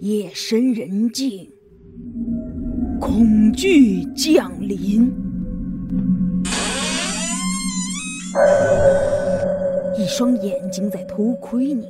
[0.00, 1.50] 夜深人静，
[3.00, 5.12] 恐惧降临，
[9.98, 11.86] 一双眼睛在偷窥你，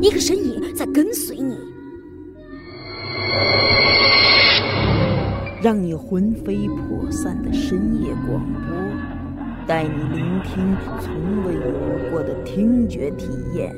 [0.00, 1.54] 一个身影在跟随你，
[5.62, 8.72] 让你魂飞魄散的深夜广播，
[9.66, 13.74] 带你聆听从未有过的听觉体验。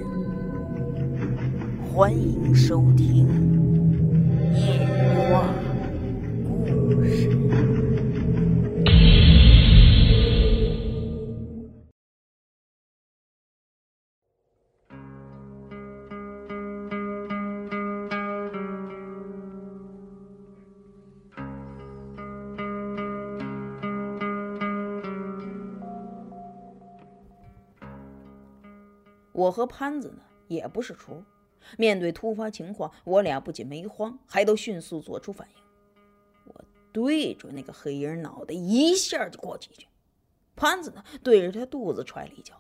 [1.92, 3.26] 欢迎收听
[4.56, 4.88] 《夜
[5.30, 5.44] 话
[6.44, 7.28] 故事》。
[29.54, 31.22] 和潘子呢，也不是厨。
[31.78, 35.62] 面对突发情况，我俩不仅没慌，还都迅速做出反应。
[36.46, 39.70] 我对准那个黑影脑袋一下就过去，
[40.56, 42.54] 潘子呢对着他肚子踹了一脚。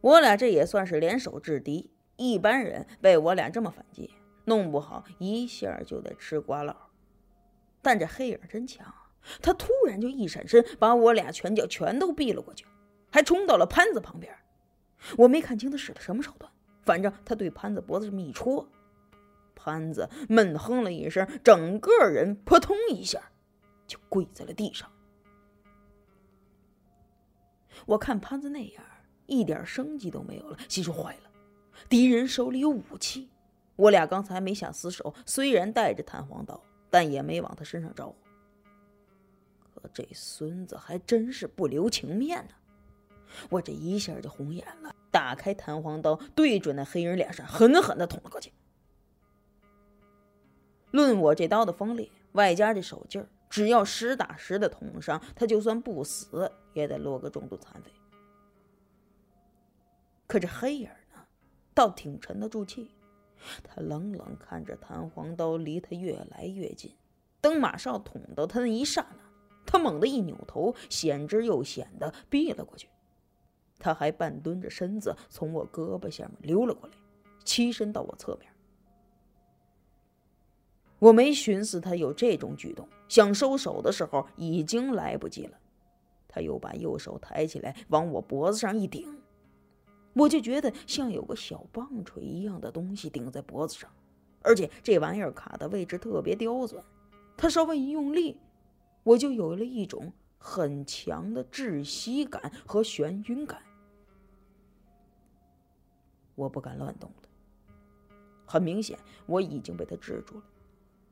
[0.00, 4.10] 我俩这也算是联手制敌，一般人被我俩这么反击，
[4.46, 6.76] 弄不好一下就得吃瓜唠。
[7.80, 8.92] 但这黑影真强，
[9.40, 12.66] 他突然就一闪身，把我俩拳脚全都避了过去，
[13.12, 14.34] 还冲到了潘子旁边。
[15.16, 16.50] 我没看清他使的什么手段。
[16.82, 18.66] 反正他对潘子脖子这么一戳，
[19.54, 23.20] 潘子闷哼了一声，整个人扑通一下
[23.86, 24.90] 就跪在了地上。
[27.86, 28.84] 我看潘子那样，
[29.26, 31.30] 一点生机都没有了，心说坏了，
[31.88, 33.28] 敌人手里有武器。
[33.76, 38.16] 我俩刚才没下死手，虽然带着弹簧刀，但也没往他身上招呼。
[39.74, 42.54] 可这孙子还真是不留情面呢，
[43.48, 44.94] 我这一下就红眼了。
[45.10, 48.52] 打开弹簧刀，对准那黑人脸上狠狠的捅了过去。
[50.92, 57.90] 论我这刀的锋利，外加这手劲儿，只要实打实的捅上，他就算不死，也得落个重度残废。
[60.28, 61.24] 可这黑影呢，
[61.74, 62.90] 倒挺沉得住气。
[63.64, 66.94] 他冷冷看着弹簧刀离他越来越近，
[67.40, 69.22] 等马上捅到他那一刹那，
[69.66, 72.88] 他猛地一扭头，险之又险的避了过去。
[73.80, 76.94] 他还半蹲着身子从我胳膊下面溜了过来，
[77.44, 78.48] 栖身到我侧面。
[80.98, 85.58] 我没寻思他有这种举动，想收手的时候已经来不及了。
[86.28, 89.18] 他又把右手抬起来往我脖子上一顶，
[90.12, 93.90] 我就觉得像有个小棒槌一样的东西顶在脖子上，
[94.42, 96.84] 而且这玩意儿卡的位置特别刁钻。
[97.34, 98.36] 他稍微一用力，
[99.02, 103.58] 我就有了一种很强的窒息感和眩晕感。
[106.40, 107.28] 我不敢乱动了。
[108.46, 110.44] 很明显，我已经被他制住了。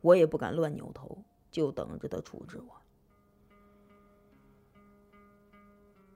[0.00, 2.74] 我也不敢乱扭头，就等着他处置我。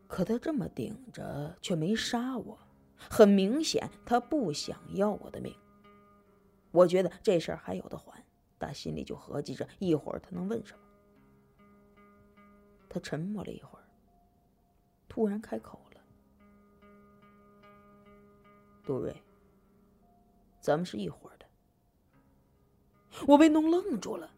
[0.08, 2.58] 可他这么顶着，却没杀我。
[2.96, 5.54] 很明显，他不想要我的命。
[6.70, 8.24] 我觉得这事儿还有的还，
[8.56, 10.80] 但心里就合计着一会儿他能问什么。
[12.88, 13.84] 他沉默了一会儿，
[15.06, 15.91] 突然开口了。
[18.84, 19.15] 杜瑞，
[20.60, 21.47] 咱们是一伙的。
[23.26, 24.31] 我被弄愣住了，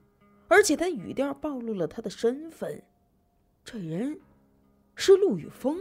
[0.49, 2.83] 而且他语调暴露了他的身份，
[3.65, 4.21] 这人
[4.95, 5.79] 是陆宇峰。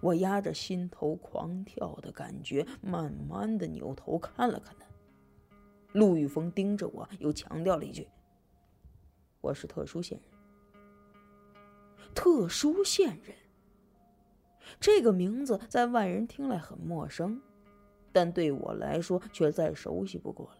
[0.00, 4.86] 我压着心头狂跳的感觉，慢慢的扭头看了看他。
[5.92, 8.08] 陆宇峰盯着我，又强调了一句
[9.40, 10.28] ：“我是特殊线人。”
[12.12, 13.36] 特殊线人。
[14.80, 17.40] 这个名字在外人听来很陌生，
[18.12, 20.58] 但对我来说却再熟悉不过了。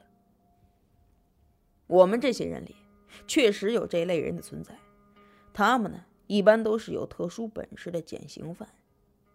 [1.87, 2.75] 我们这些人里，
[3.27, 4.75] 确实有这类人的存在。
[5.53, 8.69] 他们呢，一般都是有特殊本事的减刑犯，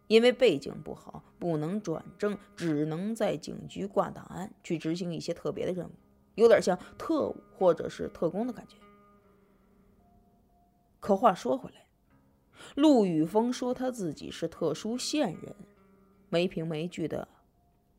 [0.08, 5.92] 因为背景不好，不能转正，只能在警局挂档案，去执行一些特别的任务，
[6.36, 8.76] 有点像特务或者是特工的感觉。
[11.00, 11.86] 可话说回来。
[12.76, 15.56] 陆宇峰说他自己是特殊线人，
[16.30, 17.28] 没凭没据的，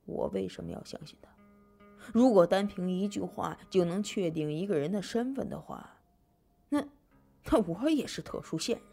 [0.07, 1.31] 我为什么要相信他？
[2.13, 5.99] 如果单凭一句话就能确定一个人的身份的话，
[6.69, 6.87] 那
[7.51, 8.87] 那我也是特殊线人。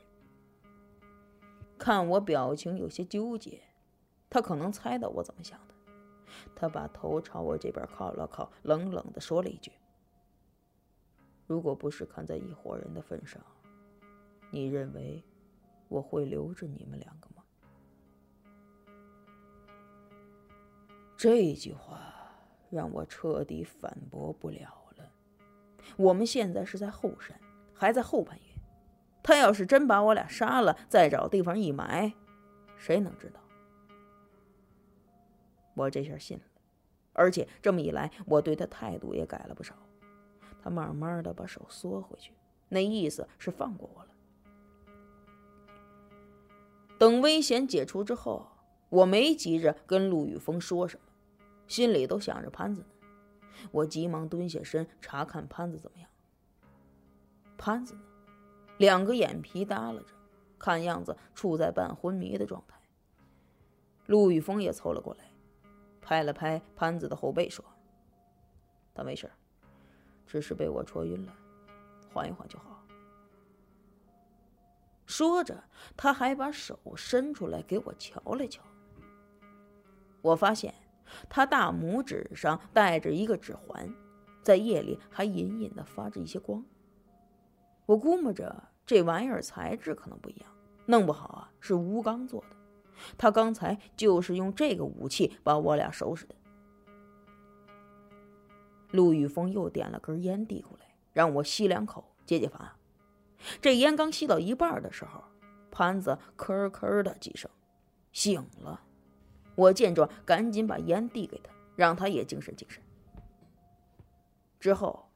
[1.78, 3.62] 看我表情有些纠结，
[4.30, 5.74] 他可能猜到我怎么想的。
[6.56, 9.72] 他把头朝我这边靠了靠，冷冷的说了一句
[11.48, 13.42] ：“如果不是看在一伙人的份上，
[14.52, 15.24] 你认为？”
[15.88, 17.44] 我会留着你们两个吗？
[21.16, 22.14] 这句话
[22.70, 25.12] 让我彻底反驳不了了。
[25.96, 27.40] 我们现在是在后山，
[27.74, 28.44] 还在后半夜。
[29.24, 32.14] 他要是真把我俩杀了，再找地方一埋，
[32.78, 33.40] 谁能知道？
[35.74, 36.44] 我这下信了，
[37.14, 39.76] 而且这么一来，我对他态度也改了不少。
[40.62, 42.32] 他慢慢的把手缩回去，
[42.70, 44.10] 那意思是放过我了。
[46.98, 48.48] 等危险解除之后，
[48.90, 51.06] 我没急着跟陆宇峰说什么，
[51.68, 52.88] 心里都想着潘子呢。
[53.72, 56.10] 我急忙蹲下身查看潘子怎么样。
[57.58, 58.02] 潘子呢，
[58.78, 60.06] 两个眼皮耷拉着，
[60.60, 62.80] 看样子处在半昏迷的状态。
[64.06, 65.32] 陆宇峰也凑了过来，
[66.02, 67.66] 拍了拍潘子的后背，说
[68.96, 69.30] ：“他没事，
[70.26, 71.34] 只是被我戳晕了，
[72.14, 72.77] 缓一缓就好。”
[75.18, 75.64] 说着，
[75.96, 78.62] 他还把手伸出来给我瞧了瞧。
[80.22, 80.72] 我发现
[81.28, 83.92] 他大拇指上戴着一个指环，
[84.44, 86.64] 在夜里还隐隐的发着一些光。
[87.88, 90.52] 我估摸着这玩意儿材质可能不一样，
[90.86, 92.56] 弄不好啊是钨钢做的。
[93.18, 96.36] 他刚才就是用这个武器把我俩收拾的。
[98.92, 102.77] 陆宇峰又点了根烟递过来，让我吸两口解解乏。
[103.62, 105.24] 这烟刚吸到一半的时候，
[105.72, 107.50] 潘子咳咳的几声，
[108.12, 108.82] 醒了。
[109.56, 112.82] 我见状，赶紧把烟递给他，让他也精神精神。
[114.60, 115.10] 之后，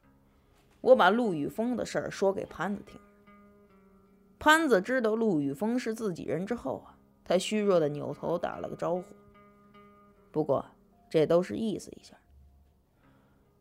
[0.80, 3.00] 我把陆宇峰的事儿说给潘子听。
[4.38, 9.04] 潘子知道陆宇峰是自己人之后啊，他虚弱的扭头打了个招呼。
[10.32, 10.64] 不过，
[11.08, 12.16] 这都是意思一下。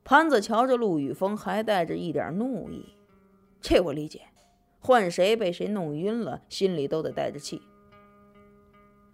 [0.03, 2.95] 潘子瞧着陆宇峰，还带着一点怒意，
[3.61, 4.21] 这我理解。
[4.81, 7.61] 换谁被谁弄晕了，心里都得带着气。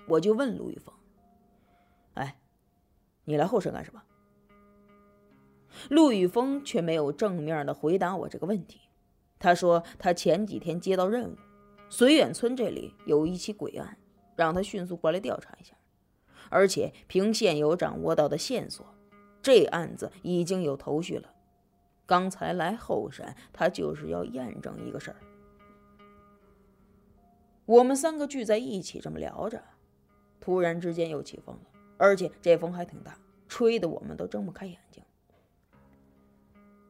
[0.08, 0.96] 我就问陆玉峰
[2.16, 2.40] ：“哎，
[3.26, 4.02] 你来后山干什么？”
[5.92, 8.80] 陆宇峰却没有正面的回答我这个问题。
[9.38, 11.36] 他说他前几天接到任务，
[11.90, 13.98] 绥远村这里有一起鬼案，
[14.36, 15.76] 让他迅速过来调查一下。
[16.50, 18.88] 而且凭现有掌握到的线索，
[19.42, 21.34] 这案子已经有头绪了。
[22.06, 25.18] 刚才来后山，他就是要验证一个事儿。
[27.68, 29.62] 我们三个聚在一起，这么聊着，
[30.40, 31.62] 突然之间又起风了，
[31.98, 33.20] 而且这风还挺大，
[33.50, 35.04] 吹得我们都睁不开眼睛。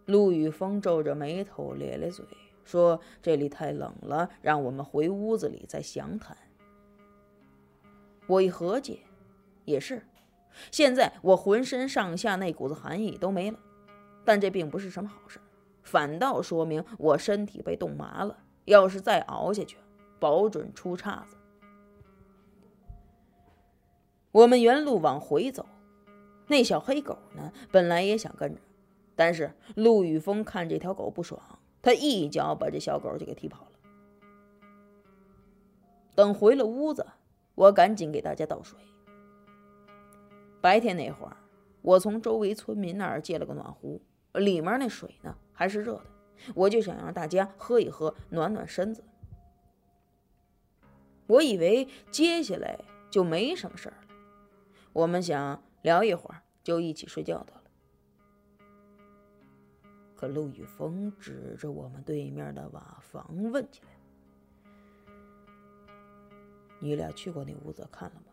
[0.06, 2.24] 陆宇峰皱着眉头，咧咧嘴，
[2.64, 6.38] 说：“这里太冷了，让我们回屋子里再详谈。”
[8.28, 9.02] 我一合计，
[9.66, 10.06] 也是，
[10.72, 13.58] 现在我浑身上下那股子寒意都没了，
[14.24, 15.40] 但这并不是什么好事，
[15.82, 18.44] 反倒说明我身体被冻麻了。
[18.66, 19.78] 要是再熬下去，
[20.20, 21.36] 保准出岔子。
[24.32, 25.66] 我们原路往回走，
[26.48, 27.52] 那小黑狗呢？
[27.72, 28.62] 本来也想跟着，
[29.16, 31.42] 但是陆宇峰看这条狗不爽，
[31.82, 33.72] 他一脚把这小狗就给踢跑了。
[36.14, 37.06] 等回了屋子，
[37.56, 38.78] 我赶紧给大家倒水。
[40.62, 41.38] 白天那会儿，
[41.82, 44.02] 我从周围村民那儿借了个暖壶，
[44.34, 46.06] 里面那水呢还是热的，
[46.54, 49.04] 我就想让大家喝一喝，暖暖身子。
[51.28, 52.80] 我以为接下来
[53.10, 54.08] 就没什么事儿了，
[54.94, 57.64] 我们想聊一会儿就一起睡觉得了。
[60.16, 63.90] 可陆宇峰指着我们对面的瓦房问起来
[66.80, 68.32] ：“你俩去过那屋子看了吗？”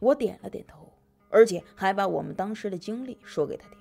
[0.00, 0.92] 我点了点头，
[1.30, 3.78] 而且还把我们当时的经历说给他听。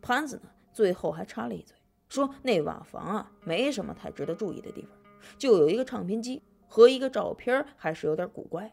[0.00, 1.76] 潘子呢，最后还插了一嘴，
[2.08, 4.90] 说那瓦房啊没什么太值得注意的地方，
[5.36, 6.42] 就有一个唱片机。
[6.72, 8.72] 和一个照片还是有点古怪。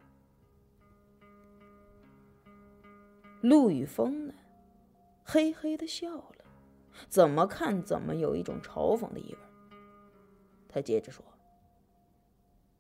[3.42, 4.34] 陆宇峰呢，
[5.26, 6.46] 嘿嘿的笑了，
[7.10, 9.40] 怎么看怎么有一种嘲讽的意味。
[10.70, 11.26] 他接着说：“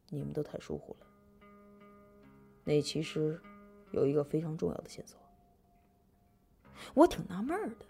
[0.07, 1.07] 你们都太疏忽了，
[2.63, 3.41] 那其实
[3.91, 5.19] 有一个非常重要的线索。”
[6.95, 7.85] 我挺纳闷的，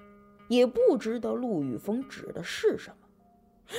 [0.48, 3.08] 也不知道陆宇峰指的是什么。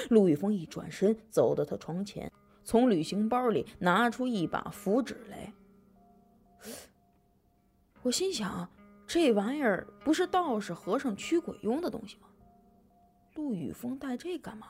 [0.08, 2.30] 陆宇峰一转身，走到他床前。
[2.62, 5.52] 从旅行包里拿出一把符纸来，
[8.02, 8.68] 我心想：
[9.06, 12.28] 这玩意儿不是道士和尚驱鬼用的东西吗？
[13.34, 14.66] 陆宇峰带这干嘛？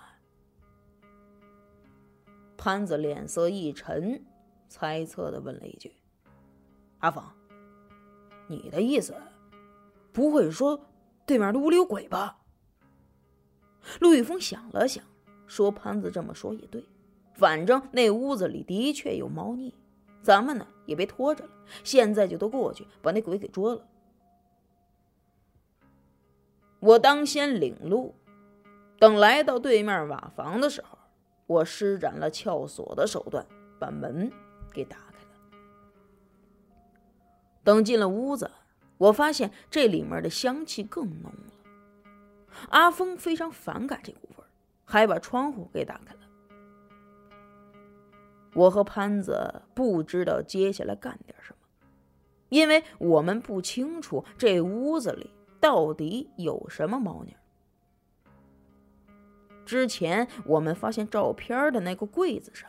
[2.57, 4.25] 潘子脸色一沉，
[4.69, 5.93] 猜测的问了一句
[7.01, 7.25] ：“阿峰，
[8.49, 9.15] 你的意思，
[10.13, 10.89] 不会说
[11.27, 12.39] 对面的屋里有鬼吧？”
[14.01, 15.03] 陆宇峰想了想，
[15.47, 16.85] 说：“潘子这么说也对。”
[17.41, 19.75] 反正那屋子里的确有猫腻，
[20.21, 21.51] 咱们呢也别拖着了，
[21.83, 23.87] 现在就都过去把那鬼给捉了。
[26.81, 28.15] 我当先领路，
[28.99, 30.99] 等来到对面瓦房的时候，
[31.47, 33.47] 我施展了撬锁的手段，
[33.79, 34.31] 把门
[34.71, 35.31] 给打开了。
[37.65, 38.51] 等进了屋子，
[38.99, 41.53] 我发现这里面的香气更浓了。
[42.69, 44.47] 阿峰非常反感这股味儿，
[44.85, 46.20] 还把窗户给打开了。
[48.55, 51.59] 我和潘子不知道接下来干点什么，
[52.49, 55.31] 因为我们不清楚这屋子里
[55.61, 57.37] 到底有什么猫腻。
[59.65, 62.69] 之前我们发现照片的那个柜子上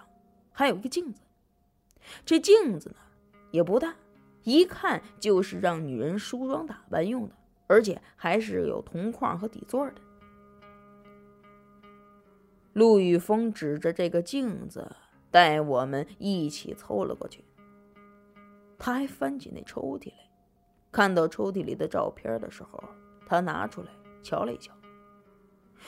[0.51, 1.21] 还有一个镜子，
[2.25, 2.95] 这镜子呢
[3.49, 3.95] 也不大，
[4.43, 7.35] 一看就是让女人梳妆打扮用的。
[7.67, 9.93] 而且还是有铜框和底座的。
[12.73, 14.93] 陆宇峰指着这个镜子，
[15.31, 17.43] 带我们一起凑了过去。
[18.77, 20.29] 他还翻起那抽屉来，
[20.91, 22.83] 看到抽屉里的照片的时候，
[23.25, 23.89] 他拿出来
[24.21, 24.73] 瞧了一瞧。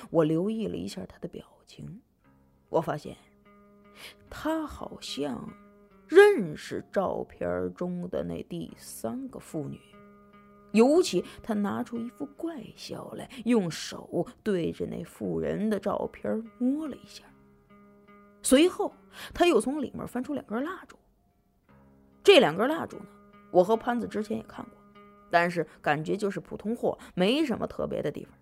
[0.10, 2.02] 我留意了一下他的表情，
[2.70, 3.16] 我发现
[4.30, 5.48] 他好像
[6.08, 9.80] 认识照片中的那第三个妇女。
[10.72, 17.24] 尤其他拿出一副怪笑来，用手对着那妇人的照片摸了一下，
[18.44, 18.94] 随后
[19.34, 20.96] 他又从里面翻出两根蜡烛。
[22.24, 23.08] 这两根蜡烛呢，
[23.50, 24.74] 我和潘子之前也看过，
[25.32, 28.38] 但是感觉就是普通货，没什么特别的地方。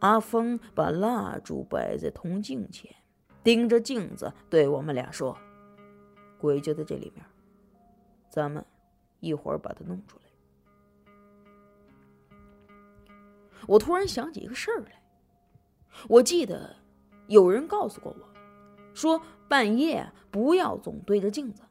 [0.00, 2.92] 阿峰把蜡烛摆在铜镜前，
[3.42, 5.38] 盯着镜子对我们俩说
[6.38, 7.24] ：“鬼就在这里面，
[8.28, 8.64] 咱们。”
[9.20, 10.24] 一会儿把它弄出来。
[13.66, 15.02] 我突然想起一个事儿来，
[16.10, 16.76] 我记得
[17.26, 18.28] 有人告诉过我，
[18.94, 21.62] 说半夜不要总对着镜子，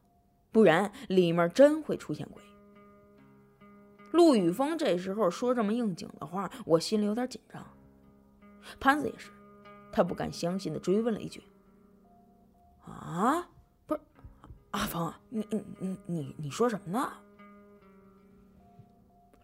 [0.50, 2.42] 不然里面真会出现鬼。
[4.12, 7.64] 陆宇峰这时候说这么应景的话，我心里有点紧张。
[8.78, 9.30] 潘子也是，
[9.92, 11.42] 他不敢相信的追问了一句
[12.86, 13.48] ：“啊，
[13.86, 14.00] 不是
[14.70, 17.12] 阿峰，你你你你你说什么呢？”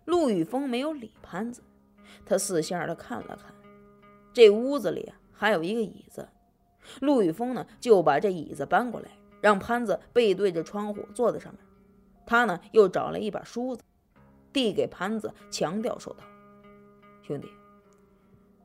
[0.06, 1.62] 陆宇峰没有理潘子，
[2.24, 3.54] 他四下的看了看，
[4.32, 6.28] 这屋子里还有一个椅子。
[7.00, 11.62] 陆宇峰呢就把这椅子搬过来，让潘子背对着窗户坐在上面。
[12.26, 13.82] 他呢又找了一把梳子，
[14.52, 16.22] 递给潘子，强调说道
[17.24, 17.48] ：“兄弟，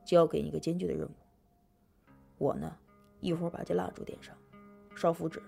[0.04, 1.10] 交给你个艰巨的任务。
[2.36, 2.76] 我呢
[3.20, 4.36] 一会儿把这蜡烛点上，
[4.94, 5.42] 烧符纸，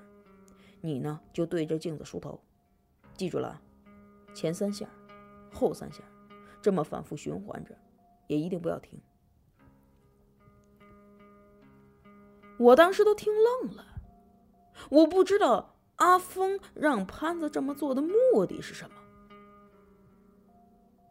[0.81, 2.41] 你呢就对着镜子梳头，
[3.13, 3.61] 记住了，
[4.33, 4.89] 前三下。”
[5.53, 6.03] 后三下，
[6.63, 7.75] 这么反复循环着，
[8.29, 8.99] 也一定不要停。
[12.59, 13.85] 我当时都听愣了，
[14.91, 18.97] 我不知道阿峰让潘子这么做的目的是什么，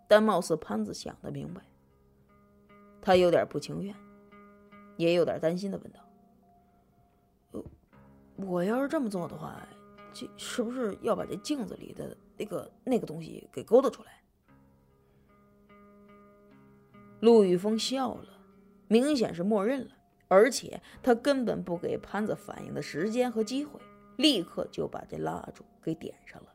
[0.07, 1.61] 但貌似潘子想的明白。
[3.01, 3.95] 他有点不情愿，
[4.97, 7.63] 也有点担心的问道：“，
[8.35, 9.65] 我要是这么做的话，
[10.11, 14.11] 这是不是要把这镜子里的那个那个东西给勾搭出来？”
[17.21, 18.27] 陆宇峰笑了，
[18.89, 19.91] 明显是默认了，
[20.27, 23.79] 而且他根本不给潘子反应的时间和机会，
[24.17, 26.53] 立刻就把这蜡烛给点上了。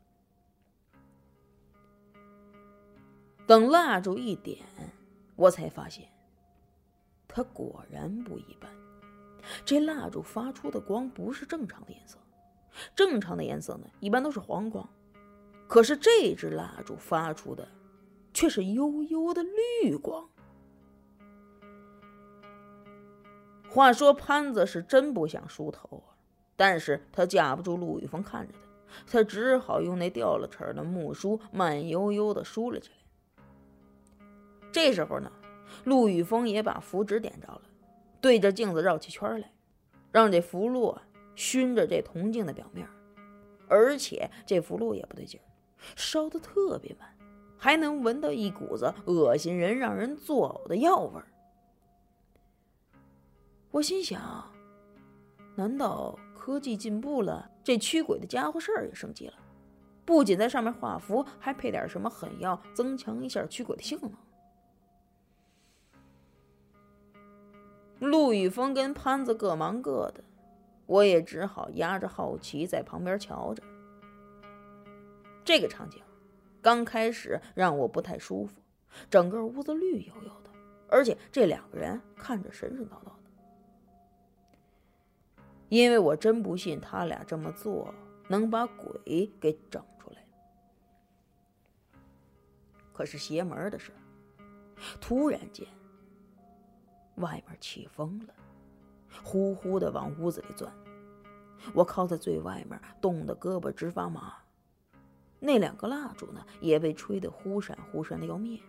[3.46, 4.64] 等蜡烛一点，
[5.36, 6.08] 我才发现，
[7.26, 8.70] 他果然不一般。
[9.64, 12.16] 这蜡烛发出的光不是正常的颜色，
[12.94, 14.88] 正常的颜色呢，一般都是黄光，
[15.66, 17.66] 可是这支蜡烛发出的
[18.32, 20.28] 却是幽幽的绿光。
[23.72, 26.12] 话说潘子是真不想梳头啊，
[26.56, 28.68] 但是他架不住陆宇峰看着他，
[29.10, 32.96] 他只好用那掉了齿的木梳慢悠悠地梳了起来。
[34.70, 35.32] 这时候呢，
[35.84, 37.62] 陆宇峰也把符纸点着了，
[38.20, 39.50] 对着镜子绕起圈来，
[40.10, 40.98] 让这符箓
[41.34, 42.86] 熏着这铜镜的表面，
[43.68, 45.48] 而且这符箓也不对劲儿，
[45.96, 47.08] 烧得特别慢，
[47.56, 51.26] 还能闻到一股子恶心人、让人作呕的药味儿。
[53.72, 54.44] 我心想：
[55.56, 59.34] 难道科技进步了，这驱鬼的家伙事儿也升级了？
[60.04, 64.12] 不仅在上面画符，还配点什么狠药，增强一下驱鬼的性能？
[68.10, 70.22] 陆宇峰跟潘子各忙各的，
[70.84, 73.62] 我也只好压着好奇在旁边瞧着。
[75.44, 76.02] 这个场景
[76.60, 78.60] 刚开始让我不太舒服，
[79.08, 80.50] 整个屋子绿油油的，
[80.90, 83.21] 而且这两个人看着神神叨叨的。
[85.72, 87.94] 因为我真不信他俩这么做
[88.28, 90.18] 能把鬼给整出来。
[92.92, 93.90] 可是邪门的事
[95.00, 95.66] 突然间，
[97.14, 98.34] 外面起风了，
[99.24, 100.70] 呼呼的往屋子里钻。
[101.72, 104.34] 我靠在最外面，冻得胳膊直发麻。
[105.40, 108.60] 那两个蜡烛呢，也被吹得忽闪忽闪的要灭。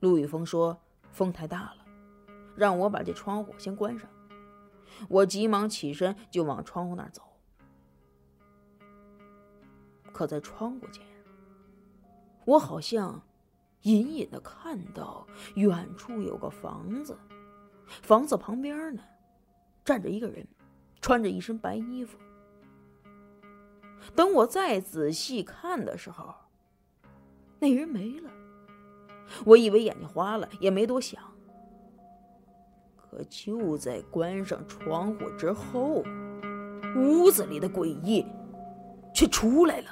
[0.00, 0.76] 陆宇峰说
[1.12, 1.86] ：“风太大了，
[2.56, 4.10] 让我把这窗户先关上。”
[5.08, 7.22] 我急忙起身就往窗户那儿走。
[10.12, 11.04] 可在窗户前，
[12.44, 13.22] 我好像
[13.82, 17.16] 隐隐的看到远处有个房子，
[17.86, 19.02] 房子旁边呢
[19.84, 20.46] 站着一个人。
[21.00, 22.18] 穿着一身白衣服。
[24.16, 26.34] 等我再仔细看的时候，
[27.60, 28.28] 那人没了。
[29.46, 31.17] 我以为眼睛花了，也没多想。
[33.10, 36.02] 可就在关上窗户之后，
[36.96, 38.24] 屋子里的诡异
[39.14, 39.86] 却出来了。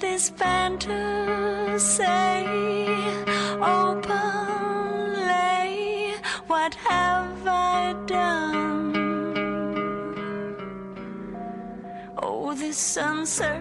[0.00, 2.04] This fantasy
[3.60, 4.14] openly,
[6.46, 8.96] what have I done?
[12.22, 13.59] Oh, this uncertainty